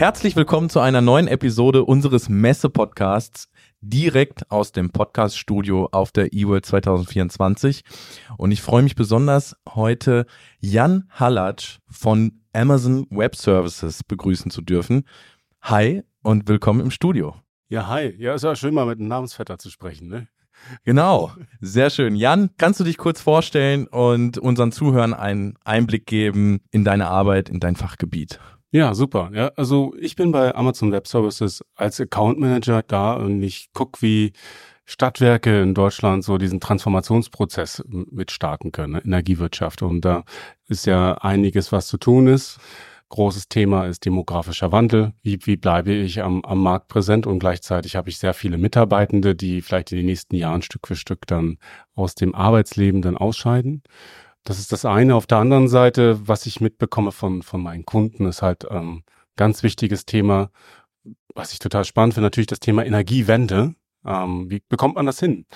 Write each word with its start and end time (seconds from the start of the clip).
Herzlich 0.00 0.34
willkommen 0.34 0.70
zu 0.70 0.80
einer 0.80 1.02
neuen 1.02 1.28
Episode 1.28 1.84
unseres 1.84 2.30
Messe-Podcasts 2.30 3.50
direkt 3.82 4.50
aus 4.50 4.72
dem 4.72 4.88
Podcast-Studio 4.88 5.90
auf 5.92 6.10
der 6.10 6.32
eWorld 6.32 6.64
2024. 6.64 7.82
Und 8.38 8.50
ich 8.50 8.62
freue 8.62 8.82
mich 8.82 8.94
besonders, 8.94 9.56
heute 9.68 10.24
Jan 10.58 11.04
Hallatsch 11.10 11.80
von 11.90 12.40
Amazon 12.54 13.08
Web 13.10 13.36
Services 13.36 14.02
begrüßen 14.02 14.50
zu 14.50 14.62
dürfen. 14.62 15.06
Hi 15.60 16.02
und 16.22 16.48
willkommen 16.48 16.80
im 16.80 16.90
Studio. 16.90 17.36
Ja, 17.68 17.86
hi. 17.88 18.14
Ja, 18.16 18.32
ist 18.32 18.44
ja 18.44 18.56
schön, 18.56 18.72
mal 18.72 18.86
mit 18.86 19.00
einem 19.00 19.08
Namensvetter 19.08 19.58
zu 19.58 19.68
sprechen, 19.68 20.08
ne? 20.08 20.28
Genau, 20.84 21.30
sehr 21.60 21.90
schön. 21.90 22.16
Jan, 22.16 22.48
kannst 22.56 22.80
du 22.80 22.84
dich 22.84 22.96
kurz 22.96 23.20
vorstellen 23.20 23.86
und 23.86 24.38
unseren 24.38 24.72
Zuhörern 24.72 25.12
einen 25.12 25.58
Einblick 25.62 26.06
geben 26.06 26.60
in 26.70 26.86
deine 26.86 27.08
Arbeit, 27.08 27.50
in 27.50 27.60
dein 27.60 27.76
Fachgebiet? 27.76 28.40
Ja, 28.72 28.94
super. 28.94 29.30
Ja, 29.34 29.50
also 29.56 29.94
ich 29.98 30.14
bin 30.14 30.30
bei 30.30 30.54
Amazon 30.54 30.92
Web 30.92 31.08
Services 31.08 31.64
als 31.74 32.00
Account 32.00 32.38
Manager 32.38 32.82
da 32.82 33.14
und 33.14 33.42
ich 33.42 33.72
gucke, 33.72 34.00
wie 34.00 34.32
Stadtwerke 34.84 35.62
in 35.62 35.74
Deutschland 35.74 36.24
so 36.24 36.38
diesen 36.38 36.60
Transformationsprozess 36.60 37.82
mit 37.88 38.30
starten 38.30 38.70
können, 38.72 38.94
ne? 38.94 39.02
Energiewirtschaft. 39.04 39.82
Und 39.82 40.04
da 40.04 40.24
ist 40.68 40.86
ja 40.86 41.14
einiges, 41.14 41.72
was 41.72 41.88
zu 41.88 41.96
tun 41.98 42.28
ist. 42.28 42.58
Großes 43.08 43.48
Thema 43.48 43.86
ist 43.86 44.04
demografischer 44.04 44.70
Wandel. 44.70 45.14
Wie, 45.22 45.38
wie 45.44 45.56
bleibe 45.56 45.92
ich 45.92 46.22
am, 46.22 46.44
am 46.44 46.62
Markt 46.62 46.86
präsent? 46.88 47.26
Und 47.26 47.40
gleichzeitig 47.40 47.96
habe 47.96 48.08
ich 48.08 48.18
sehr 48.18 48.34
viele 48.34 48.56
Mitarbeitende, 48.56 49.34
die 49.34 49.62
vielleicht 49.62 49.90
in 49.90 49.98
den 49.98 50.06
nächsten 50.06 50.36
Jahren 50.36 50.62
Stück 50.62 50.86
für 50.86 50.96
Stück 50.96 51.26
dann 51.26 51.58
aus 51.94 52.14
dem 52.14 52.36
Arbeitsleben 52.36 53.02
dann 53.02 53.16
ausscheiden. 53.16 53.82
Das 54.44 54.58
ist 54.58 54.72
das 54.72 54.84
eine. 54.84 55.14
Auf 55.14 55.26
der 55.26 55.38
anderen 55.38 55.68
Seite, 55.68 56.26
was 56.26 56.46
ich 56.46 56.60
mitbekomme 56.60 57.12
von, 57.12 57.42
von 57.42 57.62
meinen 57.62 57.84
Kunden, 57.84 58.26
ist 58.26 58.42
halt 58.42 58.66
ähm, 58.70 59.02
ganz 59.36 59.62
wichtiges 59.62 60.06
Thema, 60.06 60.50
was 61.34 61.52
ich 61.52 61.58
total 61.58 61.84
spannend 61.84 62.14
finde, 62.14 62.26
natürlich 62.26 62.46
das 62.46 62.60
Thema 62.60 62.84
Energiewende. 62.84 63.74
Ähm, 64.04 64.50
wie 64.50 64.62
bekommt 64.68 64.96
man 64.96 65.06
das 65.06 65.20
hin? 65.20 65.46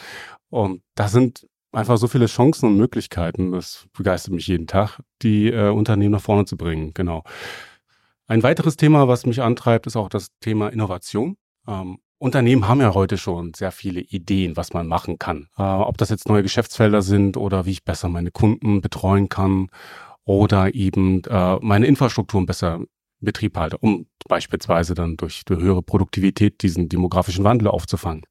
Und 0.50 0.82
da 0.94 1.08
sind 1.08 1.46
einfach 1.72 1.96
so 1.96 2.08
viele 2.08 2.26
Chancen 2.26 2.68
und 2.68 2.76
Möglichkeiten, 2.76 3.52
das 3.52 3.86
begeistert 3.96 4.34
mich 4.34 4.46
jeden 4.46 4.66
Tag, 4.66 5.00
die 5.22 5.48
äh, 5.48 5.70
Unternehmen 5.70 6.12
nach 6.12 6.20
vorne 6.20 6.44
zu 6.44 6.56
bringen. 6.56 6.92
Genau. 6.94 7.24
Ein 8.26 8.42
weiteres 8.42 8.76
Thema, 8.76 9.08
was 9.08 9.26
mich 9.26 9.42
antreibt, 9.42 9.86
ist 9.86 9.96
auch 9.96 10.08
das 10.08 10.28
Thema 10.40 10.68
Innovation. 10.68 11.36
Ähm, 11.66 11.98
Unternehmen 12.18 12.68
haben 12.68 12.80
ja 12.80 12.94
heute 12.94 13.18
schon 13.18 13.54
sehr 13.54 13.72
viele 13.72 14.00
Ideen, 14.00 14.56
was 14.56 14.72
man 14.72 14.86
machen 14.86 15.18
kann. 15.18 15.48
Äh, 15.58 15.62
ob 15.62 15.98
das 15.98 16.10
jetzt 16.10 16.28
neue 16.28 16.42
Geschäftsfelder 16.42 17.02
sind 17.02 17.36
oder 17.36 17.66
wie 17.66 17.72
ich 17.72 17.84
besser 17.84 18.08
meine 18.08 18.30
Kunden 18.30 18.80
betreuen 18.80 19.28
kann 19.28 19.68
oder 20.24 20.74
eben 20.74 21.22
äh, 21.24 21.56
meine 21.60 21.86
Infrastrukturen 21.86 22.46
besser 22.46 22.76
in 22.76 22.86
Betrieb 23.24 23.56
halte, 23.56 23.78
um 23.78 24.06
beispielsweise 24.28 24.94
dann 24.94 25.16
durch, 25.16 25.44
durch 25.44 25.60
höhere 25.60 25.82
Produktivität 25.82 26.62
diesen 26.62 26.88
demografischen 26.88 27.44
Wandel 27.44 27.68
aufzufangen. 27.68 28.22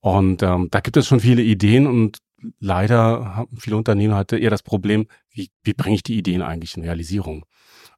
Und 0.00 0.42
ähm, 0.42 0.68
da 0.70 0.80
gibt 0.80 0.96
es 0.96 1.06
schon 1.06 1.20
viele 1.20 1.42
Ideen 1.42 1.86
und 1.86 2.18
leider 2.58 3.36
haben 3.36 3.56
viele 3.58 3.76
Unternehmen 3.76 4.14
hatte 4.14 4.38
eher 4.38 4.50
das 4.50 4.62
Problem, 4.62 5.06
wie, 5.30 5.50
wie 5.62 5.74
bringe 5.74 5.96
ich 5.96 6.02
die 6.02 6.16
Ideen 6.16 6.42
eigentlich 6.42 6.76
in 6.76 6.82
Realisierung? 6.82 7.44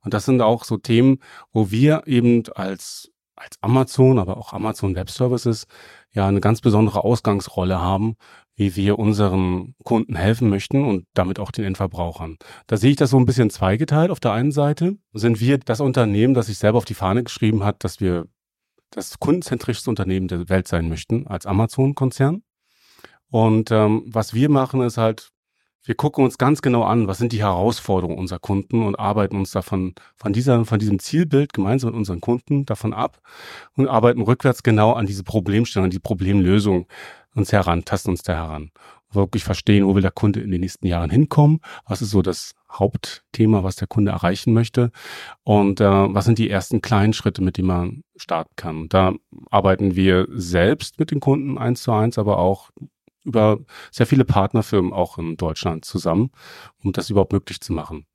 Und 0.05 0.15
das 0.15 0.25
sind 0.25 0.41
auch 0.41 0.65
so 0.65 0.79
Themen, 0.79 1.19
wo 1.53 1.71
wir 1.71 2.03
eben 2.07 2.43
als 2.55 3.12
als 3.43 3.57
Amazon, 3.61 4.19
aber 4.19 4.37
auch 4.37 4.53
Amazon 4.53 4.95
Web 4.95 5.11
Services 5.11 5.67
ja 6.13 6.27
eine 6.27 6.41
ganz 6.41 6.61
besondere 6.61 7.05
Ausgangsrolle 7.05 7.81
haben, 7.81 8.17
wie 8.55 8.77
wir 8.77 8.99
unseren 8.99 9.75
Kunden 9.83 10.15
helfen 10.15 10.49
möchten 10.49 10.85
und 10.85 11.07
damit 11.15 11.39
auch 11.39 11.51
den 11.51 11.65
Endverbrauchern. 11.65 12.37
Da 12.67 12.77
sehe 12.77 12.91
ich 12.91 12.97
das 12.97 13.11
so 13.11 13.19
ein 13.19 13.27
bisschen 13.27 13.51
zweigeteilt. 13.51 14.11
Auf 14.11 14.21
der 14.21 14.33
einen 14.33 14.53
Seite 14.53 14.99
sind 15.13 15.41
wir 15.41 15.59
das 15.59 15.81
Unternehmen, 15.81 16.35
das 16.35 16.47
sich 16.47 16.59
selber 16.59 16.79
auf 16.79 16.85
die 16.85 16.95
Fahne 16.95 17.25
geschrieben 17.25 17.65
hat, 17.65 17.85
dass 17.85 18.01
wir 18.01 18.27
das 18.91 19.19
kundenzentrischste 19.19 19.89
Unternehmen 19.91 20.29
der 20.29 20.49
Welt 20.49 20.69
sein 20.69 20.89
möchten 20.89 21.27
als 21.27 21.47
Amazon-Konzern. 21.47 22.43
Und 23.29 23.71
ähm, 23.71 24.05
was 24.07 24.35
wir 24.35 24.51
machen, 24.51 24.83
ist 24.83 24.99
halt 24.99 25.31
wir 25.85 25.95
gucken 25.95 26.25
uns 26.25 26.39
ganz 26.39 26.63
genau 26.63 26.85
an, 26.85 27.09
was 27.09 27.19
sind 27.19 27.33
die 27.33 27.41
Herausforderungen 27.41 28.19
unserer 28.19 28.39
Kunden 28.39 28.85
und 28.85 28.99
arbeiten 28.99 29.37
uns 29.37 29.51
davon, 29.51 29.95
von 30.17 30.33
dieser, 30.33 30.65
von 30.65 30.79
diesem 30.79 30.99
Zielbild 30.99 31.53
gemeinsam 31.53 31.91
mit 31.91 31.97
unseren 31.97 32.21
Kunden 32.21 32.65
davon 32.67 32.95
ab 32.95 33.21
und 33.77 33.89
arbeiten 33.89 34.23
rückwärts 34.23 34.63
genau 34.63 34.93
an 34.93 35.07
diese 35.07 35.25
Problemstellung, 35.25 35.85
an 35.85 35.91
die 35.91 35.99
Problemlösung 35.99 36.87
uns 37.35 37.53
heran, 37.53 37.85
tasten 37.85 38.11
uns 38.11 38.23
da 38.23 38.35
heran. 38.35 38.71
Wirklich 39.11 39.45
verstehen, 39.45 39.87
wo 39.87 39.95
will 39.95 40.03
der 40.03 40.11
Kunde 40.11 40.41
in 40.41 40.51
den 40.51 40.61
nächsten 40.61 40.87
Jahren 40.87 41.11
hinkommen? 41.11 41.61
Was 41.87 42.01
ist 42.01 42.11
so 42.11 42.23
das 42.23 42.55
Hauptthema, 42.71 43.63
was 43.63 43.77
der 43.77 43.89
Kunde 43.89 44.13
erreichen 44.13 44.55
möchte? 44.55 44.91
Und 45.43 45.81
äh, 45.81 45.85
was 45.85 46.25
sind 46.25 46.39
die 46.39 46.49
ersten 46.49 46.81
kleinen 46.81 47.13
Schritte, 47.13 47.43
mit 47.43 47.59
denen 47.59 47.69
man 47.69 48.05
starten 48.17 48.55
kann? 48.57 48.89
Da 48.89 49.13
arbeiten 49.51 49.97
wir 49.97 50.29
selbst 50.31 50.99
mit 50.99 51.11
den 51.11 51.21
Kunden 51.21 51.59
eins 51.59 51.83
zu 51.83 51.93
eins, 51.93 52.19
aber 52.19 52.39
auch 52.39 52.71
über 53.25 53.59
sehr 53.91 54.07
viele 54.07 54.25
Partnerfirmen 54.25 54.93
auch 54.93 55.19
in 55.19 55.37
Deutschland 55.37 55.85
zusammen, 55.85 56.31
um 56.83 56.93
das 56.93 57.11
überhaupt 57.11 57.33
möglich 57.33 57.61
zu 57.61 57.73
machen. 57.73 58.07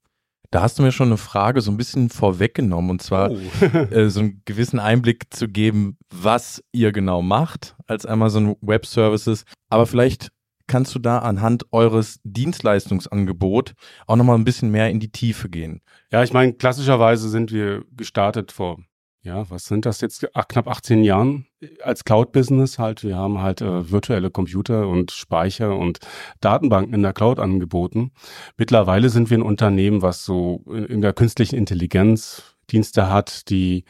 Da 0.49 0.61
hast 0.61 0.79
du 0.79 0.83
mir 0.83 0.93
schon 0.93 1.09
eine 1.09 1.17
Frage 1.17 1.59
so 1.59 1.71
ein 1.71 1.77
bisschen 1.77 2.09
vorweggenommen 2.09 2.91
und 2.91 3.01
zwar 3.01 3.31
oh. 3.31 3.37
äh, 3.91 4.09
so 4.09 4.21
einen 4.21 4.41
gewissen 4.45 4.79
Einblick 4.79 5.33
zu 5.33 5.47
geben, 5.47 5.97
was 6.09 6.63
ihr 6.71 6.91
genau 6.91 7.21
macht 7.21 7.75
als 7.85 8.05
Amazon 8.05 8.55
Web 8.61 8.85
Services. 8.85 9.43
Aber 9.69 9.85
vielleicht 9.85 10.29
kannst 10.67 10.93
du 10.95 10.99
da 10.99 11.19
anhand 11.19 11.65
eures 11.71 12.19
Dienstleistungsangebot 12.23 13.73
auch 14.05 14.15
nochmal 14.15 14.37
ein 14.37 14.45
bisschen 14.45 14.69
mehr 14.69 14.89
in 14.89 14.99
die 14.99 15.11
Tiefe 15.11 15.49
gehen. 15.49 15.81
Ja, 16.11 16.23
ich 16.23 16.33
meine, 16.33 16.53
klassischerweise 16.53 17.29
sind 17.29 17.51
wir 17.51 17.83
gestartet 17.95 18.51
vor 18.51 18.79
ja, 19.27 19.49
was 19.49 19.65
sind 19.65 19.85
das 19.85 19.99
jetzt? 19.99 20.25
Ach, 20.33 20.47
knapp 20.47 20.67
18 20.67 21.03
Jahren 21.03 21.47
als 21.83 22.05
Cloud-Business 22.05 22.79
halt. 22.79 23.03
Wir 23.03 23.17
haben 23.17 23.41
halt 23.41 23.61
äh, 23.61 23.91
virtuelle 23.91 24.31
Computer 24.31 24.87
und 24.87 25.11
Speicher 25.11 25.77
und 25.77 25.99
Datenbanken 26.39 26.93
in 26.93 27.03
der 27.03 27.11
Cloud 27.11 27.37
angeboten. 27.37 28.11
Mittlerweile 28.55 29.09
sind 29.09 29.29
wir 29.29 29.37
ein 29.37 29.43
Unternehmen, 29.43 30.01
was 30.01 30.23
so 30.23 30.63
in, 30.67 30.85
in 30.85 31.01
der 31.01 31.11
künstlichen 31.11 31.57
Intelligenz 31.57 32.55
Dienste 32.69 33.09
hat, 33.09 33.49
die 33.49 33.83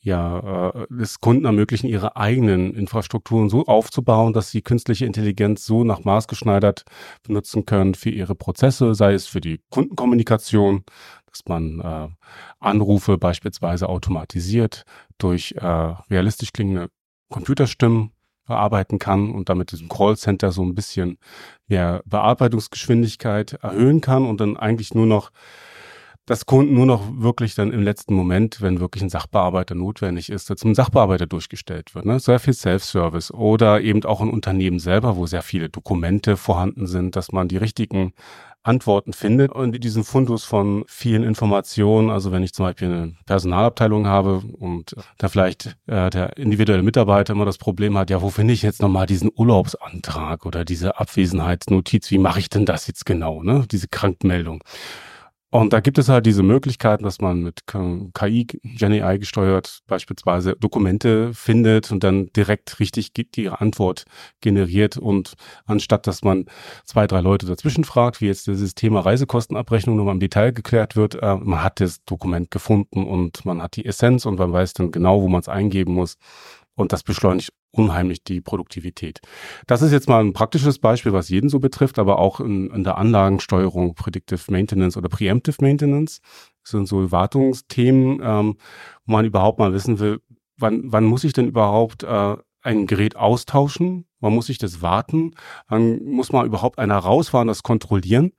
ja, 0.00 0.70
äh, 0.70 0.86
es 1.02 1.20
Kunden 1.20 1.44
ermöglichen, 1.44 1.88
ihre 1.88 2.16
eigenen 2.16 2.72
Infrastrukturen 2.72 3.50
so 3.50 3.66
aufzubauen, 3.66 4.32
dass 4.32 4.50
sie 4.50 4.62
künstliche 4.62 5.04
Intelligenz 5.04 5.66
so 5.66 5.84
nach 5.84 6.04
Maß 6.04 6.28
geschneidert 6.28 6.84
benutzen 7.24 7.66
können 7.66 7.94
für 7.94 8.10
ihre 8.10 8.34
Prozesse, 8.34 8.94
sei 8.94 9.12
es 9.12 9.26
für 9.26 9.40
die 9.40 9.60
Kundenkommunikation, 9.70 10.84
dass 11.38 11.48
man 11.48 11.80
äh, 11.80 12.08
Anrufe 12.58 13.18
beispielsweise 13.18 13.88
automatisiert 13.88 14.84
durch 15.18 15.54
äh, 15.56 15.66
realistisch 15.66 16.52
klingende 16.52 16.88
Computerstimmen 17.30 18.12
bearbeiten 18.46 18.98
kann 18.98 19.30
und 19.30 19.48
damit 19.48 19.72
diesem 19.72 19.88
Callcenter 19.88 20.52
so 20.52 20.62
ein 20.62 20.74
bisschen 20.74 21.18
mehr 21.66 22.02
Bearbeitungsgeschwindigkeit 22.06 23.54
erhöhen 23.54 24.00
kann 24.00 24.24
und 24.24 24.40
dann 24.40 24.56
eigentlich 24.56 24.94
nur 24.94 25.06
noch 25.06 25.30
dass 26.28 26.44
Kunden 26.44 26.74
nur 26.74 26.84
noch 26.84 27.02
wirklich 27.16 27.54
dann 27.54 27.72
im 27.72 27.82
letzten 27.82 28.12
Moment, 28.12 28.60
wenn 28.60 28.80
wirklich 28.80 29.02
ein 29.02 29.08
Sachbearbeiter 29.08 29.74
notwendig 29.74 30.28
ist, 30.28 30.46
zum 30.58 30.74
Sachbearbeiter 30.74 31.26
durchgestellt 31.26 31.94
wird. 31.94 32.04
Ne? 32.04 32.20
Sehr 32.20 32.38
viel 32.38 32.52
Self-Service 32.52 33.32
oder 33.32 33.80
eben 33.80 34.04
auch 34.04 34.20
ein 34.20 34.28
Unternehmen 34.28 34.78
selber, 34.78 35.16
wo 35.16 35.26
sehr 35.26 35.40
viele 35.40 35.70
Dokumente 35.70 36.36
vorhanden 36.36 36.86
sind, 36.86 37.16
dass 37.16 37.32
man 37.32 37.48
die 37.48 37.56
richtigen 37.56 38.12
Antworten 38.62 39.14
findet 39.14 39.52
und 39.52 39.82
diesen 39.82 40.04
Fundus 40.04 40.44
von 40.44 40.84
vielen 40.86 41.22
Informationen. 41.22 42.10
Also 42.10 42.30
wenn 42.30 42.42
ich 42.42 42.52
zum 42.52 42.66
Beispiel 42.66 42.88
eine 42.88 43.14
Personalabteilung 43.24 44.06
habe 44.06 44.42
und 44.58 44.94
da 45.16 45.28
vielleicht 45.30 45.78
äh, 45.86 46.10
der 46.10 46.36
individuelle 46.36 46.82
Mitarbeiter 46.82 47.32
immer 47.32 47.46
das 47.46 47.56
Problem 47.56 47.96
hat, 47.96 48.10
ja, 48.10 48.20
wo 48.20 48.28
finde 48.28 48.52
ich 48.52 48.60
jetzt 48.60 48.82
nochmal 48.82 49.06
diesen 49.06 49.30
Urlaubsantrag 49.34 50.44
oder 50.44 50.66
diese 50.66 51.00
Abwesenheitsnotiz? 51.00 52.10
Wie 52.10 52.18
mache 52.18 52.40
ich 52.40 52.50
denn 52.50 52.66
das 52.66 52.86
jetzt 52.86 53.06
genau? 53.06 53.42
Ne? 53.42 53.64
Diese 53.70 53.88
Krankmeldung. 53.88 54.62
Und 55.50 55.72
da 55.72 55.80
gibt 55.80 55.96
es 55.96 56.10
halt 56.10 56.26
diese 56.26 56.42
Möglichkeiten, 56.42 57.04
dass 57.04 57.22
man 57.22 57.42
mit 57.42 57.62
KI, 57.66 58.44
GenAI 58.44 59.16
gesteuert 59.16 59.80
beispielsweise 59.86 60.54
Dokumente 60.56 61.32
findet 61.32 61.90
und 61.90 62.04
dann 62.04 62.30
direkt 62.34 62.80
richtig 62.80 63.14
die 63.14 63.48
Antwort 63.48 64.04
generiert. 64.42 64.98
Und 64.98 65.36
anstatt, 65.64 66.06
dass 66.06 66.22
man 66.22 66.44
zwei, 66.84 67.06
drei 67.06 67.22
Leute 67.22 67.46
dazwischen 67.46 67.84
fragt, 67.84 68.20
wie 68.20 68.26
jetzt 68.26 68.46
dieses 68.46 68.74
Thema 68.74 69.00
Reisekostenabrechnung 69.00 69.96
nochmal 69.96 70.14
im 70.14 70.20
Detail 70.20 70.52
geklärt 70.52 70.96
wird, 70.96 71.14
äh, 71.14 71.36
man 71.36 71.62
hat 71.62 71.80
das 71.80 72.04
Dokument 72.04 72.50
gefunden 72.50 73.06
und 73.06 73.46
man 73.46 73.62
hat 73.62 73.76
die 73.76 73.86
Essenz 73.86 74.26
und 74.26 74.38
man 74.38 74.52
weiß 74.52 74.74
dann 74.74 74.90
genau, 74.90 75.22
wo 75.22 75.28
man 75.28 75.40
es 75.40 75.48
eingeben 75.48 75.94
muss. 75.94 76.16
und 76.74 76.92
das 76.92 77.02
beschleunigt 77.02 77.52
unheimlich 77.78 78.24
die 78.24 78.40
Produktivität. 78.40 79.20
Das 79.66 79.82
ist 79.82 79.92
jetzt 79.92 80.08
mal 80.08 80.20
ein 80.20 80.32
praktisches 80.32 80.78
Beispiel, 80.78 81.12
was 81.12 81.28
jeden 81.28 81.48
so 81.48 81.60
betrifft, 81.60 81.98
aber 81.98 82.18
auch 82.18 82.40
in, 82.40 82.70
in 82.70 82.84
der 82.84 82.98
Anlagensteuerung, 82.98 83.94
Predictive 83.94 84.50
Maintenance 84.50 84.96
oder 84.96 85.08
Preemptive 85.08 85.56
Maintenance 85.60 86.20
sind 86.64 86.86
so 86.86 87.10
Wartungsthemen, 87.10 88.20
ähm, 88.22 88.56
wo 89.06 89.12
man 89.12 89.24
überhaupt 89.24 89.58
mal 89.58 89.72
wissen 89.72 89.98
will, 89.98 90.20
wann, 90.58 90.92
wann 90.92 91.04
muss 91.04 91.24
ich 91.24 91.32
denn 91.32 91.48
überhaupt 91.48 92.02
äh, 92.02 92.36
ein 92.62 92.86
Gerät 92.86 93.16
austauschen? 93.16 94.06
Wann 94.20 94.34
muss 94.34 94.48
ich 94.48 94.58
das 94.58 94.82
warten? 94.82 95.34
Wann 95.68 96.04
muss 96.04 96.32
man 96.32 96.44
überhaupt 96.44 96.78
einer 96.78 96.98
rausfahren, 96.98 97.48
das 97.48 97.62
kontrollieren? 97.62 98.32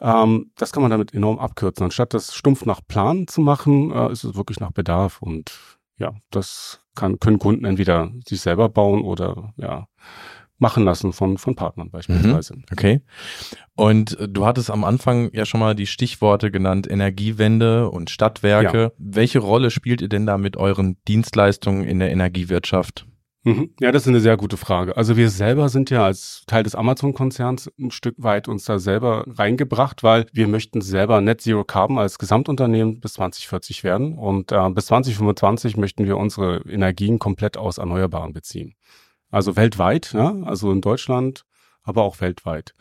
Ähm, 0.00 0.52
das 0.56 0.72
kann 0.72 0.82
man 0.82 0.90
damit 0.90 1.14
enorm 1.14 1.38
abkürzen. 1.38 1.84
Anstatt 1.84 2.14
das 2.14 2.34
stumpf 2.34 2.66
nach 2.66 2.80
Plan 2.86 3.26
zu 3.26 3.40
machen, 3.40 3.90
äh, 3.90 4.12
ist 4.12 4.24
es 4.24 4.34
wirklich 4.34 4.60
nach 4.60 4.72
Bedarf 4.72 5.22
und 5.22 5.52
ja, 5.98 6.12
das 6.30 6.80
kann, 6.94 7.18
können 7.18 7.38
Kunden 7.38 7.64
entweder 7.64 8.10
sich 8.26 8.40
selber 8.40 8.68
bauen 8.68 9.02
oder 9.02 9.52
ja, 9.56 9.86
machen 10.58 10.84
lassen 10.84 11.12
von, 11.12 11.36
von 11.36 11.54
Partnern 11.54 11.90
beispielsweise. 11.90 12.56
Mhm, 12.56 12.64
okay. 12.72 13.02
Und 13.74 14.18
äh, 14.18 14.28
du 14.28 14.46
hattest 14.46 14.70
am 14.70 14.84
Anfang 14.84 15.30
ja 15.32 15.44
schon 15.44 15.60
mal 15.60 15.74
die 15.74 15.86
Stichworte 15.86 16.50
genannt, 16.50 16.88
Energiewende 16.90 17.90
und 17.90 18.10
Stadtwerke. 18.10 18.82
Ja. 18.82 18.90
Welche 18.96 19.40
Rolle 19.40 19.70
spielt 19.70 20.00
ihr 20.00 20.08
denn 20.08 20.24
da 20.24 20.38
mit 20.38 20.56
euren 20.56 20.96
Dienstleistungen 21.08 21.84
in 21.84 21.98
der 21.98 22.10
Energiewirtschaft? 22.10 23.06
Mhm. 23.44 23.74
Ja, 23.80 23.90
das 23.90 24.02
ist 24.02 24.08
eine 24.08 24.20
sehr 24.20 24.36
gute 24.36 24.56
Frage. 24.56 24.96
Also 24.96 25.16
wir 25.16 25.28
selber 25.28 25.68
sind 25.68 25.90
ja 25.90 26.04
als 26.04 26.44
Teil 26.46 26.62
des 26.62 26.76
Amazon-Konzerns 26.76 27.72
ein 27.76 27.90
Stück 27.90 28.14
weit 28.18 28.46
uns 28.46 28.64
da 28.64 28.78
selber 28.78 29.24
reingebracht, 29.26 30.04
weil 30.04 30.26
wir 30.32 30.46
möchten 30.46 30.80
selber 30.80 31.20
Net 31.20 31.40
Zero 31.40 31.64
Carbon 31.64 31.98
als 31.98 32.18
Gesamtunternehmen 32.18 33.00
bis 33.00 33.14
2040 33.14 33.82
werden 33.82 34.16
und 34.16 34.52
äh, 34.52 34.70
bis 34.70 34.86
2025 34.86 35.76
möchten 35.76 36.06
wir 36.06 36.18
unsere 36.18 36.58
Energien 36.68 37.18
komplett 37.18 37.56
aus 37.56 37.78
Erneuerbaren 37.78 38.32
beziehen. 38.32 38.74
Also 39.30 39.56
weltweit, 39.56 40.12
ne? 40.14 40.44
also 40.46 40.70
in 40.70 40.80
Deutschland, 40.80 41.44
aber 41.82 42.04
auch 42.04 42.20
weltweit. 42.20 42.74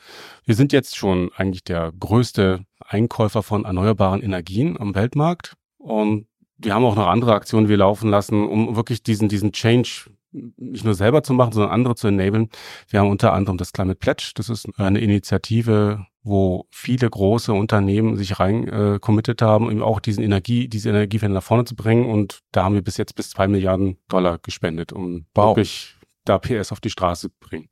Wir 0.45 0.53
sind 0.53 0.73
jetzt 0.73 0.95
schon 0.95 1.31
eigentlich 1.35 1.63
der 1.63 1.91
größte 1.99 2.65
Einkäufer 2.79 3.41
von 3.41 3.65
erneuerbaren 3.65 4.21
Energien 4.21 4.79
am 4.79 4.93
Weltmarkt 4.93 5.55
und 5.79 6.27
wir 6.59 6.75
haben 6.75 6.85
auch 6.85 6.95
noch 6.95 7.07
andere 7.07 7.33
Aktionen, 7.33 7.65
die 7.65 7.71
wir 7.71 7.77
laufen 7.77 8.11
lassen, 8.11 8.47
um 8.47 8.75
wirklich 8.75 9.01
diesen, 9.01 9.27
diesen 9.27 9.51
Change 9.53 10.11
nicht 10.31 10.85
nur 10.85 10.93
selber 10.93 11.23
zu 11.23 11.33
machen, 11.33 11.53
sondern 11.53 11.71
andere 11.71 11.95
zu 11.95 12.07
enablen. 12.07 12.49
Wir 12.87 12.99
haben 12.99 13.09
unter 13.09 13.33
anderem 13.33 13.57
das 13.57 13.73
Climate 13.73 13.97
Pledge. 13.97 14.31
Das 14.35 14.49
ist 14.49 14.67
eine 14.79 14.99
Initiative, 14.99 16.05
wo 16.23 16.67
viele 16.71 17.09
große 17.09 17.51
Unternehmen 17.51 18.15
sich 18.17 18.39
rein 18.39 18.67
äh, 18.67 18.99
committed 18.99 19.41
haben, 19.41 19.71
eben 19.71 19.81
auch 19.81 19.99
diesen 19.99 20.23
Energie, 20.23 20.67
diese 20.67 20.89
Energiewende 20.89 21.35
nach 21.35 21.43
vorne 21.43 21.65
zu 21.65 21.75
bringen. 21.75 22.05
Und 22.05 22.41
da 22.51 22.63
haben 22.63 22.75
wir 22.75 22.83
bis 22.83 22.97
jetzt 22.97 23.15
bis 23.15 23.31
zwei 23.31 23.47
Milliarden 23.47 23.97
Dollar 24.07 24.37
gespendet, 24.37 24.93
um 24.93 25.25
wow. 25.33 25.55
wirklich 25.55 25.95
da 26.25 26.37
PS 26.37 26.71
auf 26.71 26.79
die 26.79 26.91
Straße 26.91 27.29
bringen. 27.39 27.69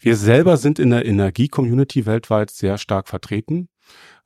Wir 0.00 0.16
selber 0.16 0.56
sind 0.56 0.78
in 0.78 0.90
der 0.90 1.04
Energie-Community 1.04 2.06
weltweit 2.06 2.50
sehr 2.50 2.78
stark 2.78 3.08
vertreten. 3.08 3.68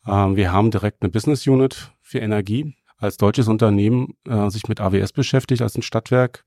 Ähm, 0.06 0.36
wir 0.36 0.52
haben 0.52 0.70
direkt 0.70 1.02
eine 1.02 1.10
Business 1.10 1.46
Unit 1.46 1.92
für 2.00 2.18
Energie. 2.18 2.74
Als 3.02 3.16
deutsches 3.16 3.48
Unternehmen 3.48 4.14
äh, 4.28 4.48
sich 4.48 4.68
mit 4.68 4.80
AWS 4.80 5.10
beschäftigt, 5.10 5.60
als 5.60 5.76
ein 5.76 5.82
Stadtwerk, 5.82 6.44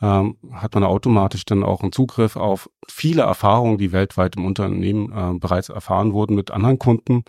ähm, 0.00 0.38
hat 0.52 0.72
man 0.74 0.82
automatisch 0.82 1.44
dann 1.44 1.62
auch 1.62 1.82
einen 1.82 1.92
Zugriff 1.92 2.36
auf 2.36 2.70
viele 2.88 3.22
Erfahrungen, 3.22 3.76
die 3.76 3.92
weltweit 3.92 4.36
im 4.36 4.46
Unternehmen 4.46 5.12
äh, 5.12 5.38
bereits 5.38 5.68
erfahren 5.68 6.14
wurden 6.14 6.34
mit 6.34 6.50
anderen 6.50 6.78
Kunden. 6.78 7.24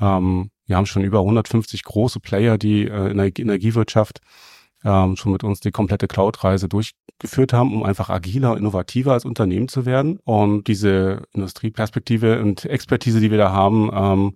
Ähm, 0.00 0.50
wir 0.64 0.76
haben 0.78 0.86
schon 0.86 1.04
über 1.04 1.18
150 1.18 1.84
große 1.84 2.20
Player, 2.20 2.56
die 2.56 2.88
äh, 2.88 3.10
in 3.10 3.18
der 3.18 3.38
Energiewirtschaft 3.38 4.22
ähm, 4.82 5.16
schon 5.16 5.32
mit 5.32 5.44
uns 5.44 5.60
die 5.60 5.70
komplette 5.70 6.08
Cloud-Reise 6.08 6.70
durchgeführt 6.70 7.52
haben, 7.52 7.74
um 7.74 7.82
einfach 7.82 8.08
agiler, 8.08 8.56
innovativer 8.56 9.12
als 9.12 9.26
Unternehmen 9.26 9.68
zu 9.68 9.84
werden. 9.84 10.20
Und 10.24 10.68
diese 10.68 11.24
Industrieperspektive 11.34 12.40
und 12.40 12.64
Expertise, 12.64 13.20
die 13.20 13.30
wir 13.30 13.38
da 13.38 13.52
haben, 13.52 13.90
ähm, 13.92 14.34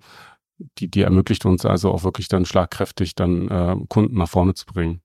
die, 0.79 0.91
die 0.91 1.03
ermöglicht 1.03 1.45
uns 1.47 1.65
also 1.65 1.91
auch 1.91 2.05
wirklich 2.05 2.29
dann 2.29 2.45
schlagkräftig 2.45 3.15
dann 3.15 3.49
äh, 3.49 3.77
Kunden 3.89 4.17
nach 4.17 4.29
vorne 4.29 4.55
zu 4.55 4.67
bringen. 4.67 5.01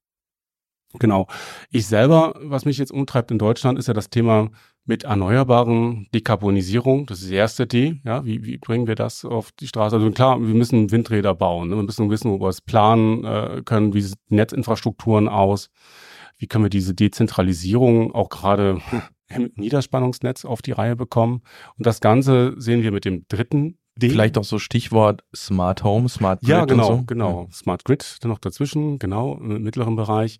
Genau. 0.99 1.27
Ich 1.69 1.87
selber, 1.87 2.35
was 2.41 2.65
mich 2.65 2.77
jetzt 2.77 2.91
umtreibt 2.91 3.31
in 3.31 3.37
Deutschland, 3.37 3.77
ist 3.79 3.87
ja 3.87 3.93
das 3.93 4.09
Thema 4.09 4.49
mit 4.85 5.03
erneuerbaren 5.03 6.07
Dekarbonisierung. 6.13 7.05
Das 7.07 7.21
ist 7.21 7.29
die 7.29 7.35
erste 7.35 7.67
D. 7.67 8.01
Ja, 8.05 8.23
wie, 8.23 8.45
wie 8.45 8.57
bringen 8.57 8.87
wir 8.87 8.95
das 8.95 9.25
auf 9.25 9.51
die 9.51 9.67
Straße? 9.67 9.95
Also 9.95 10.11
klar, 10.11 10.39
wir 10.39 10.53
müssen 10.53 10.91
Windräder 10.91 11.33
bauen. 11.33 11.69
Ne? 11.69 11.75
Wir 11.75 11.83
müssen 11.83 12.09
wissen, 12.09 12.31
wo 12.31 12.39
wir 12.39 12.49
es 12.49 12.61
planen 12.61 13.23
äh, 13.25 13.61
können. 13.65 13.93
Wie 13.93 14.01
sieht 14.01 14.19
Netzinfrastrukturen 14.29 15.27
aus? 15.27 15.69
Wie 16.37 16.47
können 16.47 16.65
wir 16.65 16.69
diese 16.69 16.93
Dezentralisierung 16.93 18.13
auch 18.13 18.29
gerade 18.29 18.79
im 19.27 19.51
Niederspannungsnetz 19.55 20.45
auf 20.45 20.61
die 20.61 20.71
Reihe 20.71 20.95
bekommen? 20.95 21.41
Und 21.77 21.85
das 21.85 21.99
Ganze 21.99 22.53
sehen 22.57 22.83
wir 22.83 22.91
mit 22.91 23.05
dem 23.05 23.25
dritten 23.27 23.79
D. 23.97 24.09
Vielleicht 24.09 24.37
auch 24.37 24.43
so 24.43 24.59
Stichwort 24.59 25.23
Smart 25.33 25.83
Home, 25.83 26.09
Smart 26.09 26.41
Grid. 26.41 26.49
Ja, 26.49 26.65
genau, 26.65 26.87
so. 26.87 27.03
genau. 27.03 27.43
Ja. 27.43 27.53
Smart 27.53 27.85
Grid 27.85 28.17
dann 28.21 28.29
noch 28.29 28.39
dazwischen, 28.39 28.99
genau, 28.99 29.35
im 29.35 29.63
mittleren 29.63 29.95
Bereich. 29.95 30.39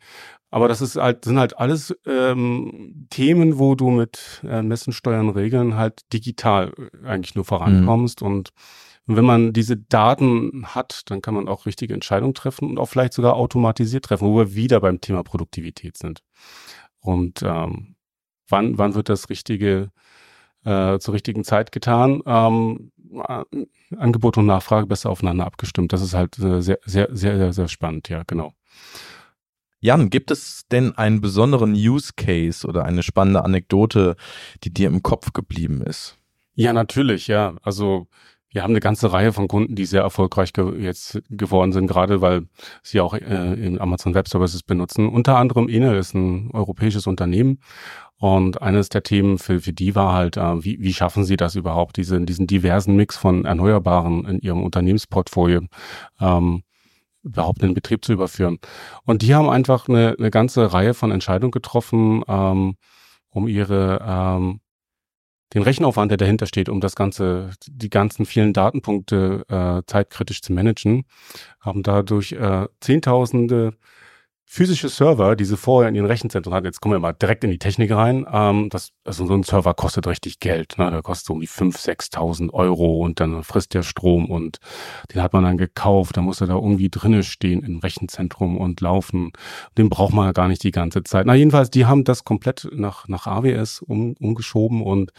Aber 0.52 0.68
das 0.68 0.82
ist 0.82 0.98
halt, 0.98 1.26
sind 1.26 1.40
halt 1.40 1.58
alles 1.58 1.96
ähm, 2.06 3.08
Themen, 3.10 3.58
wo 3.58 3.76
du 3.76 3.90
mit 3.90 4.42
äh, 4.44 4.62
Messen, 4.62 4.94
Steuern, 4.94 5.30
Regeln 5.30 5.76
halt 5.76 6.02
digital 6.12 6.74
äh, 6.78 7.08
eigentlich 7.08 7.36
nur 7.36 7.46
vorankommst. 7.46 8.22
Mhm. 8.22 8.28
Und 8.28 8.50
wenn 9.06 9.26
man 9.26 9.54
diese 9.54 9.78
Daten 9.78 10.66
hat, 10.68 11.04
dann 11.06 11.22
kann 11.22 11.34
man 11.34 11.48
auch 11.48 11.66
richtige 11.66 11.94
Entscheidungen 11.94 12.34
treffen 12.34 12.70
und 12.70 12.80
auch 12.80 12.88
vielleicht 12.88 13.14
sogar 13.14 13.36
automatisiert 13.36 14.06
treffen, 14.06 14.28
wo 14.28 14.38
wir 14.38 14.56
wieder 14.56 14.80
beim 14.82 15.00
Thema 15.00 15.24
Produktivität 15.24 15.98
sind. 15.98 16.22
Und 17.00 17.44
ähm, 17.44 17.96
wann, 18.50 18.78
wann 18.78 18.96
wird 18.96 19.10
das 19.10 19.30
richtige 19.30 19.92
äh, 20.64 20.98
zur 21.00 21.14
richtigen 21.14 21.44
Zeit 21.44 21.72
getan? 21.72 22.22
Ähm, 22.26 22.92
Angebot 23.98 24.38
und 24.38 24.46
Nachfrage 24.46 24.88
besser 24.88 25.10
aufeinander 25.10 25.46
abgestimmt. 25.46 25.94
Das 25.94 26.02
ist 26.02 26.14
halt 26.14 26.38
äh, 26.40 26.62
sehr, 26.62 26.80
sehr, 26.86 27.10
sehr, 27.12 27.38
sehr, 27.38 27.54
sehr 27.54 27.68
spannend, 27.68 28.10
ja, 28.10 28.24
genau. 28.26 28.54
Jan, 29.80 30.10
gibt 30.10 30.32
es 30.32 30.68
denn 30.72 30.98
einen 30.98 31.22
besonderen 31.22 31.74
Use 31.74 32.14
Case 32.16 32.66
oder 32.68 32.86
eine 32.86 33.04
spannende 33.04 33.44
Anekdote, 33.44 34.16
die 34.64 34.74
dir 34.74 34.88
im 34.88 35.04
Kopf 35.04 35.32
geblieben 35.34 35.82
ist? 35.82 36.18
Ja, 36.56 36.74
natürlich, 36.74 37.28
ja. 37.28 37.56
Also 37.62 38.08
wir 38.56 38.64
haben 38.64 38.72
eine 38.72 38.80
ganze 38.80 39.12
Reihe 39.12 39.34
von 39.34 39.50
Kunden, 39.50 39.76
die 39.76 39.86
sehr 39.86 40.02
erfolgreich 40.02 40.54
ge 40.54 40.82
jetzt 40.82 41.22
geworden 41.30 41.74
sind, 41.74 41.88
gerade 41.88 42.22
weil 42.22 42.44
sie 42.84 43.02
auch 43.02 43.14
äh, 43.14 43.20
in 43.20 43.82
Amazon 43.82 44.14
Web 44.14 44.30
Services 44.30 44.64
benutzen. 44.64 45.10
Unter 45.10 45.36
anderem 45.36 45.68
Enel 45.68 45.98
ist 45.98 46.14
ein 46.14 46.52
europäisches 46.54 47.06
Unternehmen 47.06 47.60
und 48.18 48.62
eines 48.62 48.88
der 48.88 49.04
Themen 49.04 49.40
für, 49.40 49.60
für 49.60 49.74
die 49.74 49.94
war 49.94 50.14
halt, 50.14 50.38
äh, 50.38 50.64
wie, 50.64 50.80
wie 50.80 50.94
schaffen 50.94 51.26
sie 51.26 51.36
das 51.36 51.56
überhaupt, 51.56 51.98
diese, 51.98 52.22
diesen 52.22 52.48
diversen 52.48 52.96
Mix 52.96 53.18
von 53.18 53.44
Erneuerbaren 53.44 54.24
in 54.26 54.40
ihrem 54.40 54.64
Unternehmensportfolio 54.64 55.64
ähm, 56.22 56.64
überhaupt 57.24 57.62
in 57.62 57.74
Betrieb 57.74 58.06
zu 58.06 58.14
überführen. 58.14 58.60
Und 59.04 59.22
die 59.22 59.36
haben 59.36 59.50
einfach 59.50 59.90
eine, 59.90 60.16
eine 60.18 60.32
ganze 60.32 60.72
Reihe 60.72 60.94
von 60.94 61.12
Entscheidungen 61.12 61.52
getroffen, 61.52 62.24
ähm, 62.30 62.76
um 63.32 63.50
ihre 63.50 64.00
ähm, 64.02 64.62
den 65.56 65.64
Rechenaufwand, 65.64 66.12
der 66.12 66.18
dahinter 66.18 66.46
steht, 66.46 66.68
um 66.68 66.82
das 66.82 66.96
ganze, 66.96 67.52
die 67.66 67.90
ganzen 67.90 68.26
vielen 68.26 68.52
Datenpunkte 68.52 69.46
äh, 69.48 69.82
zeitkritisch 69.88 70.42
zu 70.42 70.52
managen, 70.52 71.06
haben 71.62 71.82
dadurch 71.82 72.34
äh, 72.34 72.68
Zehntausende 72.82 73.74
physische 74.56 74.88
Server, 74.88 75.36
die 75.36 75.44
sie 75.44 75.58
vorher 75.58 75.90
in 75.90 75.96
ihren 75.96 76.06
Rechenzentren 76.06 76.54
hatten, 76.54 76.66
jetzt 76.66 76.80
kommen 76.80 76.96
wir 76.96 77.00
mal 77.00 77.12
direkt 77.12 77.44
in 77.44 77.52
die 77.52 77.60
Technik 77.60 77.92
rein, 77.92 78.26
ähm, 78.32 78.70
das, 78.70 78.92
also 79.04 79.28
so 79.28 79.34
ein 79.34 79.44
Server 79.44 79.74
kostet 79.74 80.08
richtig 80.08 80.40
Geld, 80.40 80.78
ne? 80.78 80.90
der 80.90 81.02
kostet 81.02 81.28
so 81.28 81.34
um 81.34 81.42
die 81.42 81.50
5.000, 81.50 82.14
6.000 82.14 82.54
Euro 82.54 83.00
und 83.00 83.20
dann 83.20 83.44
frisst 83.44 83.74
der 83.74 83.84
Strom 83.84 84.32
und 84.32 84.60
den 85.14 85.22
hat 85.22 85.34
man 85.34 85.44
dann 85.44 85.58
gekauft, 85.58 86.16
da 86.16 86.22
muss 86.22 86.40
er 86.40 86.48
da 86.48 86.54
irgendwie 86.54 86.88
drinnen 86.90 87.24
stehen 87.24 87.64
im 87.64 87.80
Rechenzentrum 87.80 88.58
und 88.58 88.80
laufen, 88.80 89.34
den 89.78 89.90
braucht 89.90 90.14
man 90.14 90.28
ja 90.28 90.32
gar 90.32 90.48
nicht 90.48 90.64
die 90.64 90.72
ganze 90.72 91.04
Zeit. 91.04 91.26
Na 91.26 91.36
jedenfalls, 91.36 91.70
die 91.70 91.86
haben 91.86 92.06
das 92.06 92.24
komplett 92.24 92.66
nach, 92.72 93.10
nach 93.10 93.28
AWS 93.28 93.82
um, 93.82 94.16
umgeschoben 94.22 94.82
und 94.82 95.12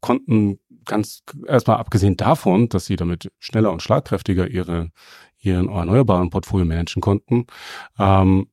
konnten 0.00 0.58
ganz 0.84 1.22
erstmal 1.46 1.76
abgesehen 1.76 2.16
davon, 2.16 2.68
dass 2.68 2.86
sie 2.86 2.96
damit 2.96 3.30
schneller 3.38 3.70
und 3.70 3.82
schlagkräftiger 3.82 4.48
ihre 4.48 4.90
ihren 5.42 5.68
erneuerbaren 5.68 6.30
Portfolio 6.30 6.66
managen 6.66 7.00
konnten, 7.00 7.46
ähm, 7.98 8.48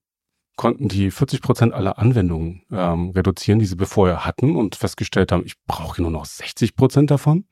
konnten 0.57 0.89
die 0.89 1.11
40 1.11 1.41
Prozent 1.41 1.73
aller 1.73 1.97
Anwendungen 1.97 2.63
ähm, 2.71 3.11
reduzieren, 3.11 3.59
die 3.59 3.65
sie 3.65 3.77
vorher 3.85 4.25
hatten 4.25 4.55
und 4.55 4.75
festgestellt 4.75 5.31
haben, 5.31 5.45
ich 5.45 5.55
brauche 5.65 6.01
nur 6.01 6.11
noch 6.11 6.25
60 6.25 6.75
Prozent 6.75 7.11
davon, 7.11 7.45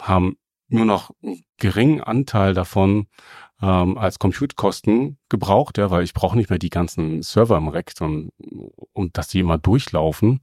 haben 0.00 0.36
nur 0.68 0.86
noch 0.86 1.10
einen 1.22 1.44
geringen 1.58 2.00
Anteil 2.00 2.54
davon 2.54 3.06
ähm, 3.60 3.98
als 3.98 4.18
Compute-Kosten 4.18 5.18
gebraucht, 5.28 5.78
ja, 5.78 5.90
weil 5.90 6.04
ich 6.04 6.14
brauche 6.14 6.36
nicht 6.36 6.50
mehr 6.50 6.58
die 6.58 6.70
ganzen 6.70 7.22
Server 7.22 7.56
im 7.56 7.68
Rack, 7.68 7.92
und, 8.00 8.30
und 8.92 9.18
dass 9.18 9.28
die 9.28 9.40
immer 9.40 9.58
durchlaufen. 9.58 10.40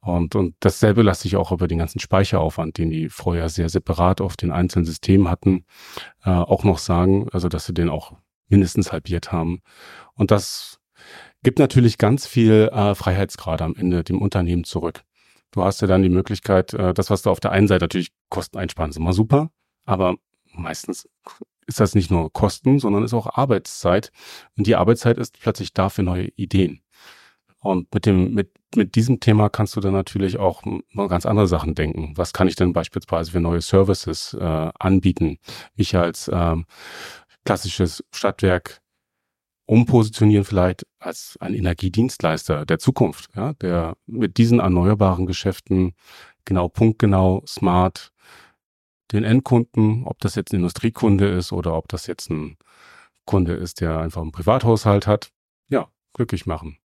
Und, 0.00 0.34
und 0.34 0.54
dasselbe 0.60 1.02
lasse 1.02 1.22
sich 1.22 1.36
auch 1.36 1.52
über 1.52 1.66
den 1.66 1.78
ganzen 1.78 2.00
Speicheraufwand, 2.00 2.78
den 2.78 2.90
die 2.90 3.08
vorher 3.08 3.48
sehr 3.48 3.68
separat 3.68 4.20
auf 4.20 4.36
den 4.36 4.50
einzelnen 4.50 4.84
Systemen 4.84 5.28
hatten, 5.28 5.64
äh, 6.24 6.30
auch 6.30 6.64
noch 6.64 6.78
sagen, 6.78 7.28
also 7.32 7.48
dass 7.48 7.66
sie 7.66 7.74
den 7.74 7.88
auch 7.88 8.12
mindestens 8.48 8.92
halbiert 8.92 9.32
haben. 9.32 9.62
Und 10.14 10.30
das 10.30 10.80
gibt 11.44 11.60
natürlich 11.60 11.98
ganz 11.98 12.26
viel 12.26 12.70
äh, 12.72 12.94
Freiheitsgrade 12.94 13.62
am 13.62 13.76
Ende 13.76 14.02
dem 14.02 14.20
Unternehmen 14.20 14.64
zurück. 14.64 15.02
Du 15.52 15.62
hast 15.62 15.80
ja 15.80 15.86
dann 15.86 16.02
die 16.02 16.08
Möglichkeit, 16.08 16.74
äh, 16.74 16.92
das, 16.92 17.10
was 17.10 17.22
du 17.22 17.30
auf 17.30 17.38
der 17.38 17.52
einen 17.52 17.68
Seite 17.68 17.84
natürlich 17.84 18.10
Kosten 18.30 18.58
einsparen, 18.58 18.90
ist 18.90 18.96
immer 18.96 19.12
super, 19.12 19.50
aber 19.84 20.16
meistens 20.52 21.08
ist 21.66 21.80
das 21.80 21.94
nicht 21.94 22.10
nur 22.10 22.32
Kosten, 22.32 22.78
sondern 22.78 23.04
ist 23.04 23.14
auch 23.14 23.38
Arbeitszeit. 23.38 24.10
Und 24.56 24.66
die 24.66 24.74
Arbeitszeit 24.74 25.18
ist 25.18 25.38
plötzlich 25.38 25.72
da 25.72 25.88
für 25.88 26.02
neue 26.02 26.28
Ideen. 26.36 26.80
Und 27.60 27.92
mit 27.94 28.04
dem, 28.04 28.34
mit, 28.34 28.50
mit 28.76 28.94
diesem 28.94 29.20
Thema 29.20 29.48
kannst 29.48 29.74
du 29.74 29.80
dann 29.80 29.94
natürlich 29.94 30.38
auch 30.38 30.62
mal 30.90 31.08
ganz 31.08 31.24
andere 31.24 31.46
Sachen 31.46 31.74
denken. 31.74 32.12
Was 32.16 32.32
kann 32.32 32.48
ich 32.48 32.56
denn 32.56 32.74
beispielsweise 32.74 33.30
für 33.30 33.40
neue 33.40 33.62
Services 33.62 34.34
äh, 34.38 34.70
anbieten? 34.78 35.38
Ich 35.74 35.96
als 35.96 36.30
ähm, 36.32 36.66
klassisches 37.44 38.04
Stadtwerk 38.12 38.82
umpositionieren 39.66 40.44
vielleicht 40.44 40.86
als 40.98 41.36
ein 41.40 41.54
Energiedienstleister 41.54 42.66
der 42.66 42.78
Zukunft, 42.78 43.30
ja, 43.34 43.54
der 43.54 43.96
mit 44.06 44.36
diesen 44.36 44.60
erneuerbaren 44.60 45.26
Geschäften 45.26 45.94
genau 46.44 46.68
punktgenau, 46.68 47.42
smart 47.46 48.12
den 49.12 49.24
Endkunden, 49.24 50.04
ob 50.04 50.18
das 50.20 50.34
jetzt 50.34 50.52
ein 50.52 50.56
Industriekunde 50.56 51.28
ist 51.28 51.52
oder 51.52 51.74
ob 51.76 51.88
das 51.88 52.06
jetzt 52.06 52.30
ein 52.30 52.56
Kunde 53.26 53.54
ist, 53.54 53.80
der 53.80 53.98
einfach 53.98 54.22
einen 54.22 54.32
Privathaushalt 54.32 55.06
hat, 55.06 55.30
ja, 55.68 55.88
glücklich 56.12 56.46
machen. 56.46 56.78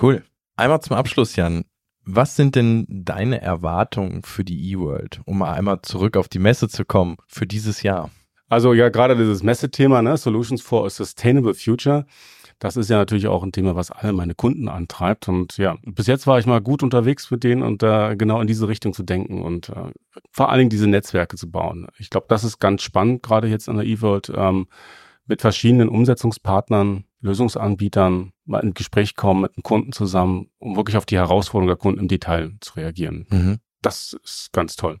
Cool. 0.00 0.24
Einmal 0.56 0.80
zum 0.82 0.96
Abschluss, 0.96 1.36
Jan. 1.36 1.64
Was 2.04 2.36
sind 2.36 2.56
denn 2.56 2.86
deine 2.88 3.40
Erwartungen 3.40 4.22
für 4.22 4.44
die 4.44 4.72
E-World, 4.72 5.20
um 5.24 5.38
mal 5.38 5.52
einmal 5.52 5.82
zurück 5.82 6.16
auf 6.16 6.28
die 6.28 6.40
Messe 6.40 6.68
zu 6.68 6.84
kommen 6.84 7.16
für 7.28 7.46
dieses 7.46 7.82
Jahr? 7.82 8.10
Also 8.52 8.74
ja, 8.74 8.90
gerade 8.90 9.16
dieses 9.16 9.42
Messethema, 9.42 10.02
ne, 10.02 10.14
Solutions 10.18 10.60
for 10.60 10.84
a 10.84 10.90
Sustainable 10.90 11.54
Future, 11.54 12.04
das 12.58 12.76
ist 12.76 12.90
ja 12.90 12.98
natürlich 12.98 13.26
auch 13.26 13.42
ein 13.42 13.50
Thema, 13.50 13.76
was 13.76 13.90
alle 13.90 14.12
meine 14.12 14.34
Kunden 14.34 14.68
antreibt. 14.68 15.26
Und 15.26 15.56
ja, 15.56 15.78
bis 15.86 16.06
jetzt 16.06 16.26
war 16.26 16.38
ich 16.38 16.44
mal 16.44 16.60
gut 16.60 16.82
unterwegs 16.82 17.30
mit 17.30 17.44
denen 17.44 17.62
und 17.62 17.82
äh, 17.82 18.14
genau 18.14 18.42
in 18.42 18.46
diese 18.46 18.68
Richtung 18.68 18.92
zu 18.92 19.04
denken 19.04 19.40
und 19.40 19.70
äh, 19.70 19.90
vor 20.32 20.50
allen 20.50 20.58
Dingen 20.58 20.68
diese 20.68 20.86
Netzwerke 20.86 21.36
zu 21.36 21.50
bauen. 21.50 21.86
Ich 21.96 22.10
glaube, 22.10 22.26
das 22.28 22.44
ist 22.44 22.58
ganz 22.58 22.82
spannend, 22.82 23.22
gerade 23.22 23.48
jetzt 23.48 23.70
an 23.70 23.78
der 23.78 23.86
E-World, 23.86 24.30
ähm, 24.36 24.66
mit 25.24 25.40
verschiedenen 25.40 25.88
Umsetzungspartnern 25.88 27.04
Lösungsanbietern 27.22 28.32
mal 28.44 28.60
ins 28.60 28.74
Gespräch 28.74 29.16
kommen 29.16 29.40
mit 29.40 29.56
dem 29.56 29.62
Kunden 29.62 29.92
zusammen, 29.92 30.50
um 30.58 30.76
wirklich 30.76 30.98
auf 30.98 31.06
die 31.06 31.16
Herausforderungen 31.16 31.68
der 31.68 31.78
Kunden 31.78 32.00
im 32.00 32.08
Detail 32.08 32.52
zu 32.60 32.74
reagieren. 32.74 33.24
Mhm. 33.30 33.60
Das 33.80 34.14
ist 34.22 34.52
ganz 34.52 34.76
toll. 34.76 34.98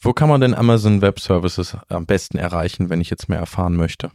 Wo 0.00 0.12
kann 0.12 0.28
man 0.28 0.40
denn 0.40 0.54
Amazon 0.54 1.02
Web 1.02 1.20
Services 1.20 1.76
am 1.88 2.06
besten 2.06 2.38
erreichen, 2.38 2.90
wenn 2.90 3.00
ich 3.00 3.10
jetzt 3.10 3.28
mehr 3.28 3.38
erfahren 3.38 3.76
möchte? 3.76 4.10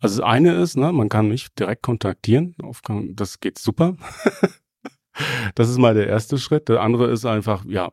Also 0.00 0.20
das 0.20 0.28
eine 0.28 0.54
ist, 0.54 0.76
ne, 0.76 0.92
man 0.92 1.08
kann 1.08 1.28
mich 1.28 1.54
direkt 1.54 1.82
kontaktieren. 1.82 2.56
Das 3.14 3.40
geht 3.40 3.58
super. 3.58 3.94
das 5.54 5.68
ist 5.68 5.78
mal 5.78 5.94
der 5.94 6.08
erste 6.08 6.38
Schritt. 6.38 6.68
Der 6.68 6.80
andere 6.80 7.08
ist 7.10 7.24
einfach, 7.24 7.64
ja, 7.66 7.92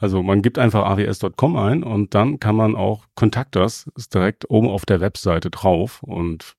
also 0.00 0.22
man 0.22 0.42
gibt 0.42 0.58
einfach 0.58 0.86
aws.com 0.86 1.56
ein 1.56 1.82
und 1.82 2.14
dann 2.14 2.40
kann 2.40 2.56
man 2.56 2.74
auch 2.74 3.04
Kontakters 3.14 3.90
ist 3.96 4.14
direkt 4.14 4.48
oben 4.48 4.68
auf 4.68 4.86
der 4.86 5.00
Webseite 5.00 5.50
drauf 5.50 6.02
und 6.02 6.56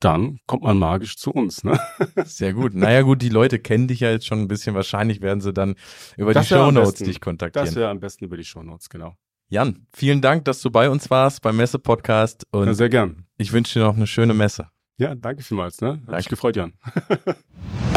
dann 0.00 0.38
kommt 0.46 0.62
man 0.62 0.78
magisch 0.78 1.16
zu 1.16 1.30
uns. 1.30 1.64
Ne? 1.64 1.78
Sehr 2.24 2.52
gut. 2.52 2.74
Naja 2.74 3.02
gut, 3.02 3.22
die 3.22 3.28
Leute 3.28 3.58
kennen 3.58 3.88
dich 3.88 4.00
ja 4.00 4.10
jetzt 4.10 4.26
schon 4.26 4.40
ein 4.40 4.48
bisschen. 4.48 4.74
Wahrscheinlich 4.74 5.20
werden 5.20 5.40
sie 5.40 5.52
dann 5.52 5.74
über 6.16 6.34
das 6.34 6.48
die 6.48 6.54
Shownotes 6.54 6.94
dich 7.04 7.20
kontaktieren. 7.20 7.66
Das 7.66 7.74
wäre 7.74 7.88
am 7.88 8.00
besten 8.00 8.24
über 8.24 8.36
die 8.36 8.44
Shownotes, 8.44 8.88
genau. 8.88 9.14
Jan, 9.48 9.86
vielen 9.94 10.20
Dank, 10.20 10.44
dass 10.44 10.60
du 10.60 10.70
bei 10.70 10.90
uns 10.90 11.08
warst 11.08 11.40
beim 11.42 11.56
Messe-Podcast. 11.56 12.46
Ja, 12.52 12.74
sehr 12.74 12.88
gern. 12.88 13.26
Ich 13.38 13.52
wünsche 13.52 13.78
dir 13.78 13.84
noch 13.84 13.96
eine 13.96 14.06
schöne 14.06 14.34
Messe. 14.34 14.68
Ja, 14.98 15.14
danke 15.14 15.42
vielmals. 15.42 15.80
Ne? 15.80 15.88
Hat 15.88 15.98
danke. 15.98 16.16
mich 16.16 16.28
gefreut, 16.28 16.56
Jan. 16.56 16.72